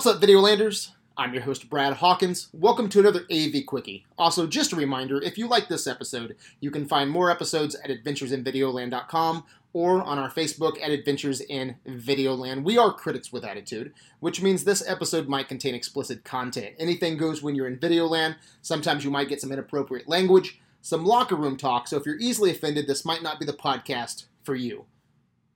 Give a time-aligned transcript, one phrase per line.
[0.00, 0.92] What's up, Videolanders?
[1.18, 2.48] I'm your host, Brad Hawkins.
[2.54, 4.06] Welcome to another AV Quickie.
[4.16, 7.90] Also, just a reminder if you like this episode, you can find more episodes at
[7.90, 9.44] adventuresinvideoland.com
[9.74, 12.64] or on our Facebook at Adventures in Videoland.
[12.64, 16.76] We are critics with attitude, which means this episode might contain explicit content.
[16.78, 18.36] Anything goes when you're in Videoland.
[18.62, 22.50] Sometimes you might get some inappropriate language, some locker room talk, so if you're easily
[22.50, 24.86] offended, this might not be the podcast for you.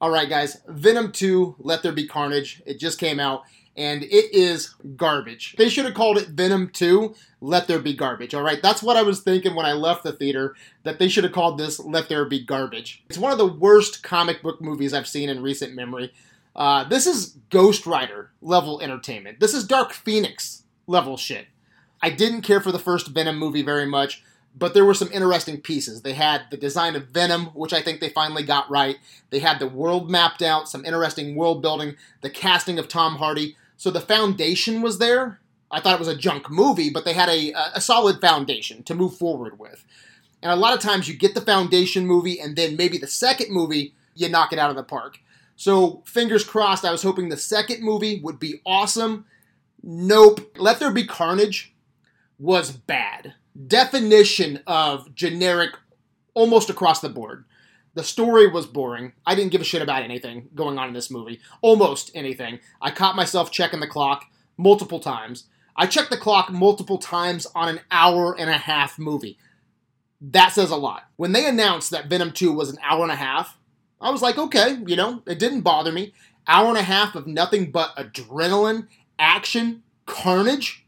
[0.00, 2.62] All right, guys, Venom 2, Let There Be Carnage.
[2.64, 3.42] It just came out
[3.78, 5.54] and it is garbage.
[5.56, 8.60] They should have called it Venom 2, Let There Be Garbage, all right?
[8.60, 11.58] That's what I was thinking when I left the theater, that they should have called
[11.58, 13.04] this Let There Be Garbage.
[13.08, 16.12] It's one of the worst comic book movies I've seen in recent memory.
[16.56, 19.38] Uh, this is Ghost Rider level entertainment.
[19.38, 21.46] This is Dark Phoenix level shit.
[22.02, 24.24] I didn't care for the first Venom movie very much
[24.58, 26.02] but there were some interesting pieces.
[26.02, 28.96] They had the design of Venom, which I think they finally got right.
[29.30, 33.56] They had the world mapped out, some interesting world building, the casting of Tom Hardy.
[33.78, 35.40] So the foundation was there.
[35.70, 38.94] I thought it was a junk movie, but they had a, a solid foundation to
[38.94, 39.86] move forward with.
[40.42, 43.52] And a lot of times you get the foundation movie, and then maybe the second
[43.52, 45.20] movie, you knock it out of the park.
[45.56, 49.26] So fingers crossed, I was hoping the second movie would be awesome.
[49.82, 50.56] Nope.
[50.58, 51.74] Let There Be Carnage
[52.38, 53.34] was bad.
[53.66, 55.70] Definition of generic
[56.34, 57.44] almost across the board.
[57.98, 59.12] The story was boring.
[59.26, 61.40] I didn't give a shit about anything going on in this movie.
[61.62, 62.60] Almost anything.
[62.80, 65.48] I caught myself checking the clock multiple times.
[65.74, 69.36] I checked the clock multiple times on an hour and a half movie.
[70.20, 71.08] That says a lot.
[71.16, 73.58] When they announced that Venom 2 was an hour and a half,
[74.00, 76.14] I was like, okay, you know, it didn't bother me.
[76.46, 78.86] Hour and a half of nothing but adrenaline,
[79.18, 80.86] action, carnage.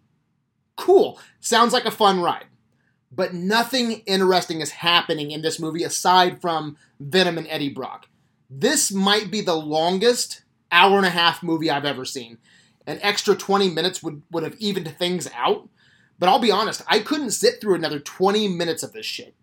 [0.77, 1.19] Cool.
[1.41, 2.47] Sounds like a fun ride
[3.11, 8.09] but nothing interesting is happening in this movie aside from Venom and Eddie Brock.
[8.49, 12.39] This might be the longest hour and a half movie I've ever seen.
[12.87, 15.69] An extra 20 minutes would, would have evened things out.
[16.19, 19.35] But I'll be honest, I couldn't sit through another 20 minutes of this shit.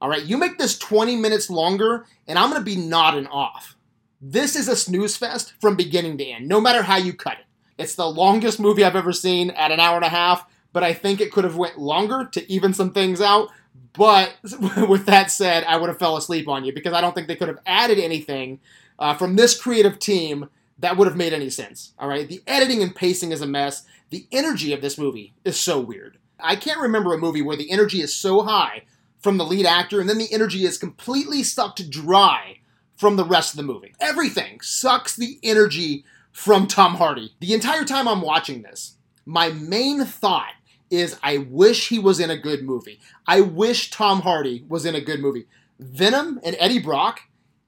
[0.00, 3.76] All right, you make this 20 minutes longer, and I'm going to be nodding off.
[4.20, 7.46] This is a snooze fest from beginning to end, no matter how you cut it.
[7.78, 10.44] It's the longest movie I've ever seen at an hour and a half,
[10.78, 13.48] but I think it could have went longer to even some things out.
[13.94, 14.36] But
[14.88, 17.34] with that said, I would have fell asleep on you because I don't think they
[17.34, 18.60] could have added anything
[18.96, 21.94] uh, from this creative team that would have made any sense.
[21.98, 23.86] All right, the editing and pacing is a mess.
[24.10, 26.16] The energy of this movie is so weird.
[26.38, 28.84] I can't remember a movie where the energy is so high
[29.18, 32.58] from the lead actor and then the energy is completely sucked dry
[32.96, 33.94] from the rest of the movie.
[33.98, 37.34] Everything sucks the energy from Tom Hardy.
[37.40, 38.94] The entire time I'm watching this,
[39.26, 40.52] my main thought
[40.90, 43.00] is I wish he was in a good movie.
[43.26, 45.46] I wish Tom Hardy was in a good movie.
[45.78, 47.20] Venom and Eddie Brock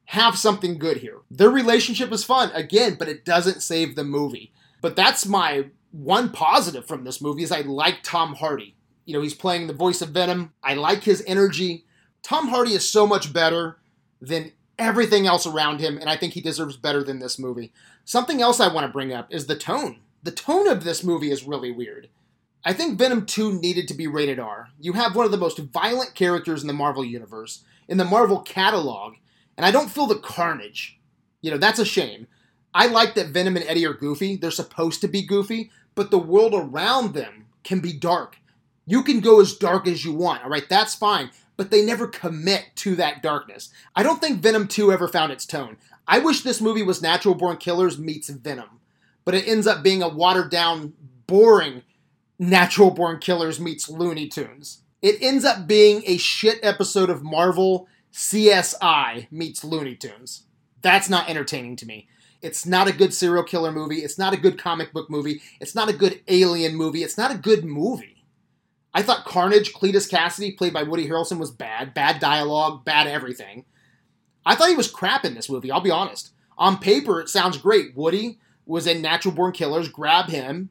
[0.07, 1.19] have something good here.
[1.31, 4.53] Their relationship is fun, again, but it doesn't save the movie.
[4.81, 8.75] But that's my one positive from this movie is I like Tom Hardy.
[9.05, 10.53] You know, he's playing the voice of Venom.
[10.63, 11.85] I like his energy.
[12.23, 13.79] Tom Hardy is so much better
[14.21, 17.73] than everything else around him, and I think he deserves better than this movie.
[18.05, 20.01] Something else I want to bring up is the tone.
[20.23, 22.09] The tone of this movie is really weird.
[22.65, 24.69] I think Venom 2 needed to be rated R.
[24.79, 28.41] You have one of the most violent characters in the Marvel Universe, in the Marvel
[28.41, 29.15] catalog,
[29.57, 30.99] and I don't feel the carnage.
[31.41, 32.27] You know, that's a shame.
[32.75, 34.37] I like that Venom and Eddie are goofy.
[34.37, 38.37] They're supposed to be goofy, but the world around them can be dark.
[38.87, 40.69] You can go as dark as you want, all right?
[40.69, 43.71] That's fine, but they never commit to that darkness.
[43.97, 45.79] I don't think Venom 2 ever found its tone.
[46.07, 48.81] I wish this movie was Natural Born Killers meets Venom,
[49.25, 50.93] but it ends up being a watered down,
[51.27, 51.83] boring,
[52.41, 54.81] Natural Born Killers meets Looney Tunes.
[55.03, 60.45] It ends up being a shit episode of Marvel CSI meets Looney Tunes.
[60.81, 62.09] That's not entertaining to me.
[62.41, 63.99] It's not a good serial killer movie.
[63.99, 65.43] It's not a good comic book movie.
[65.61, 67.03] It's not a good alien movie.
[67.03, 68.25] It's not a good movie.
[68.95, 71.93] I thought Carnage, Cletus Kasady, played by Woody Harrelson, was bad.
[71.93, 73.67] Bad dialogue, bad everything.
[74.47, 76.31] I thought he was crap in this movie, I'll be honest.
[76.57, 77.95] On paper, it sounds great.
[77.95, 79.91] Woody was in Natural Born Killers.
[79.91, 80.71] Grab him.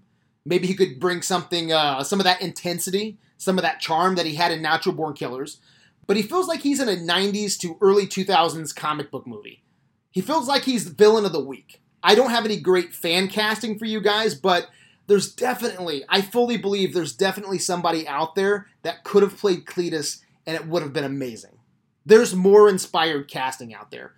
[0.49, 4.25] Maybe he could bring something, uh, some of that intensity, some of that charm that
[4.25, 5.59] he had in Natural Born Killers.
[6.07, 9.61] But he feels like he's in a 90s to early 2000s comic book movie.
[10.09, 11.83] He feels like he's the villain of the week.
[12.01, 14.69] I don't have any great fan casting for you guys, but
[15.05, 20.23] there's definitely, I fully believe there's definitely somebody out there that could have played Cletus
[20.47, 21.59] and it would have been amazing.
[22.07, 24.13] There's more inspired casting out there.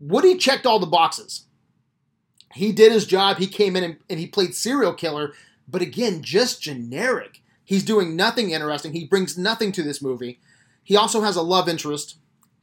[0.00, 1.46] Woody checked all the boxes
[2.54, 3.38] he did his job.
[3.38, 5.32] He came in and, and he played serial killer,
[5.68, 7.42] but again, just generic.
[7.64, 8.92] He's doing nothing interesting.
[8.92, 10.40] He brings nothing to this movie.
[10.82, 12.16] He also has a love interest.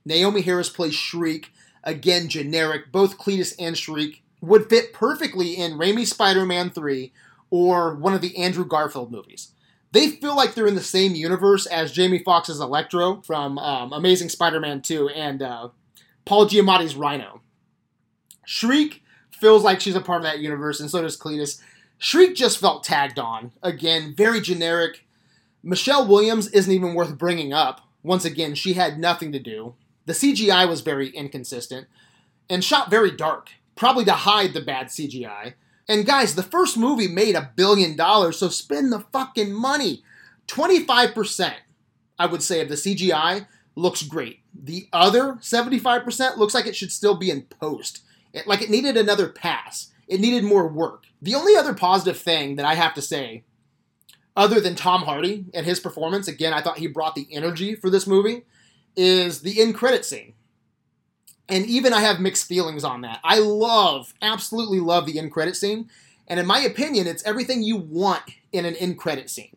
[0.07, 1.51] Naomie Harris plays Shriek.
[1.83, 2.91] Again, generic.
[2.91, 7.11] Both Cletus and Shriek would fit perfectly in Raimi's Spider Man 3
[7.49, 9.51] or one of the Andrew Garfield movies.
[9.91, 14.29] They feel like they're in the same universe as Jamie Foxx's Electro from um, Amazing
[14.29, 15.69] Spider-Man 2 and uh,
[16.25, 17.41] Paul Giamatti's Rhino.
[18.45, 21.59] Shriek feels like she's a part of that universe, and so does Cletus.
[21.99, 23.51] Shriek just felt tagged on.
[23.61, 25.05] Again, very generic.
[25.61, 27.81] Michelle Williams isn't even worth bringing up.
[28.01, 29.75] Once again, she had nothing to do.
[30.05, 31.87] The CGI was very inconsistent
[32.49, 35.53] and shot very dark, probably to hide the bad CGI.
[35.87, 40.03] And guys, the first movie made a billion dollars, so spend the fucking money.
[40.47, 41.53] 25%,
[42.17, 43.45] I would say, of the CGI
[43.75, 44.39] looks great.
[44.53, 48.03] The other 75% looks like it should still be in post.
[48.33, 49.91] It, like it needed another pass.
[50.09, 51.05] It needed more work.
[51.21, 53.43] The only other positive thing that I have to say,
[54.35, 57.89] other than Tom Hardy and his performance, again, I thought he brought the energy for
[57.89, 58.43] this movie,
[58.95, 60.33] is the end credit scene.
[61.47, 63.19] And even I have mixed feelings on that.
[63.23, 65.89] I love, absolutely love the end credit scene.
[66.27, 69.55] And in my opinion, it's everything you want in an end credit scene.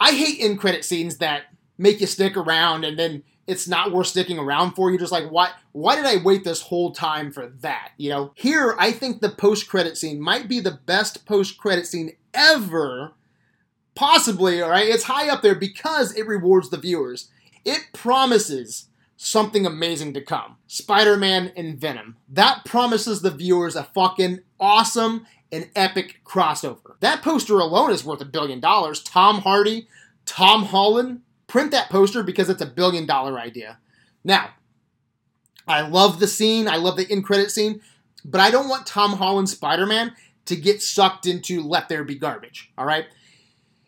[0.00, 1.44] I hate end credit scenes that
[1.78, 4.90] make you stick around and then it's not worth sticking around for.
[4.90, 7.92] You're just like, why why did I wait this whole time for that?
[7.96, 8.32] You know?
[8.34, 13.12] Here, I think the post-credit scene might be the best post-credit scene ever.
[13.94, 14.88] Possibly, all right?
[14.88, 17.30] It's high up there because it rewards the viewers.
[17.64, 20.56] It promises something amazing to come.
[20.66, 22.16] Spider-Man and Venom.
[22.28, 26.98] That promises the viewers a fucking awesome and epic crossover.
[27.00, 29.02] That poster alone is worth a billion dollars.
[29.02, 29.86] Tom Hardy,
[30.26, 31.20] Tom Holland,
[31.54, 33.78] print that poster because it's a billion dollar idea.
[34.24, 34.54] Now,
[35.68, 37.80] I love the scene, I love the in credit scene,
[38.24, 40.16] but I don't want Tom Holland Spider Man
[40.46, 43.04] to get sucked into Let There Be Garbage, all right?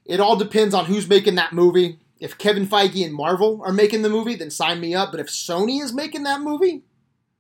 [0.05, 1.99] It all depends on who's making that movie.
[2.21, 5.11] If Kevin Feige and Marvel are making the movie, then sign me up.
[5.11, 6.85] But if Sony is making that movie,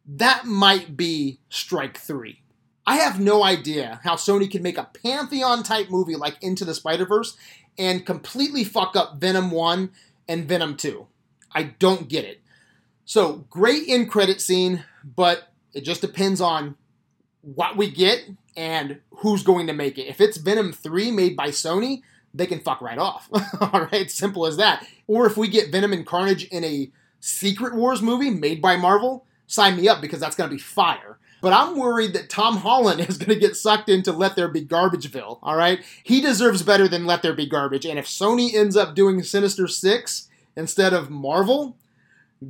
[0.08, 2.42] that might be strike three.
[2.84, 6.74] I have no idea how Sony can make a Pantheon type movie like Into the
[6.74, 7.36] Spider Verse
[7.78, 9.90] and completely fuck up Venom 1
[10.28, 11.06] and Venom 2.
[11.52, 12.40] I don't get it.
[13.04, 16.76] So, great in credit scene, but it just depends on
[17.42, 18.24] what we get
[18.56, 20.06] and who's going to make it.
[20.06, 22.02] If it's Venom 3 made by Sony,
[22.34, 23.28] they can fuck right off.
[23.60, 24.86] All right, simple as that.
[25.06, 26.90] Or if we get Venom and Carnage in a
[27.20, 31.18] Secret Wars movie made by Marvel, sign me up because that's going to be fire.
[31.40, 34.64] But I'm worried that Tom Holland is going to get sucked into Let There Be
[34.64, 35.80] Garbageville, all right?
[36.02, 37.84] He deserves better than Let There Be Garbage.
[37.84, 41.76] And if Sony ends up doing Sinister Six instead of Marvel,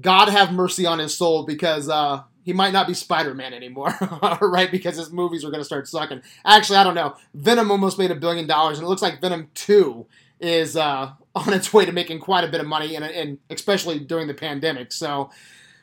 [0.00, 3.92] God have mercy on his soul because uh, he might not be Spider Man anymore,
[4.40, 4.70] right?
[4.70, 6.22] Because his movies are going to start sucking.
[6.44, 7.16] Actually, I don't know.
[7.34, 10.06] Venom almost made a billion dollars, and it looks like Venom 2
[10.40, 13.98] is uh, on its way to making quite a bit of money, and, and especially
[13.98, 14.92] during the pandemic.
[14.92, 15.30] So,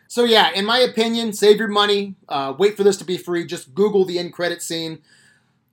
[0.07, 2.15] so yeah, in my opinion, save your money.
[2.29, 3.45] Uh, wait for this to be free.
[3.45, 4.99] Just Google the end credit scene.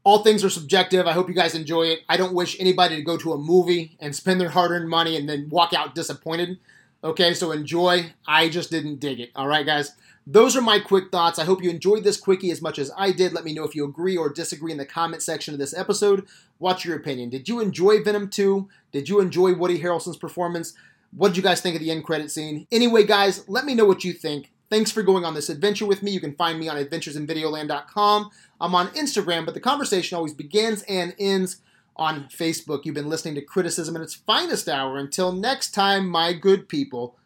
[0.03, 1.06] All things are subjective.
[1.06, 2.00] I hope you guys enjoy it.
[2.09, 5.17] I don't wish anybody to go to a movie and spend their hard earned money
[5.17, 6.59] and then walk out disappointed.
[7.05, 8.12] Okay, so enjoy.
[8.27, 9.31] I just didn't dig it.
[9.37, 9.93] All right, guys.
[10.27, 11.38] Those are my quick thoughts.
[11.38, 13.33] I hope you enjoyed this quickie as much as I did.
[13.33, 16.26] Let me know if you agree or disagree in the comment section of this episode.
[16.59, 17.31] What's your opinion?
[17.31, 18.69] Did you enjoy Venom 2?
[18.93, 20.75] Did you enjoy Woody Harrelson's performance?
[21.12, 22.67] What did you guys think of the end credit scene?
[22.71, 24.53] Anyway, guys, let me know what you think.
[24.71, 26.12] Thanks for going on this adventure with me.
[26.12, 28.31] You can find me on adventuresinvideoland.com.
[28.61, 31.57] I'm on Instagram, but the conversation always begins and ends
[31.97, 32.85] on Facebook.
[32.85, 34.97] You've been listening to Criticism in its finest hour.
[34.97, 37.17] Until next time, my good people,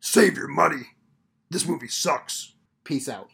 [0.00, 0.88] save your money.
[1.48, 2.54] This movie sucks.
[2.84, 3.30] Peace out.